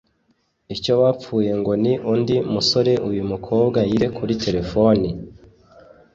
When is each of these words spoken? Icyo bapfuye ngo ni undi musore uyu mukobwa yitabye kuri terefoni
Icyo 0.75 0.93
bapfuye 1.01 1.49
ngo 1.59 1.71
ni 1.83 1.93
undi 2.13 2.35
musore 2.53 2.93
uyu 3.09 3.23
mukobwa 3.31 3.79
yitabye 3.89 4.13
kuri 4.17 4.33
terefoni 4.43 5.09